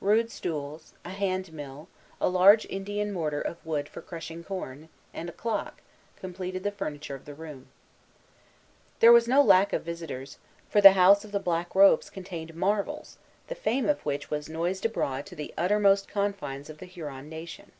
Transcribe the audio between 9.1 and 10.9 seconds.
was no lack of visitors, for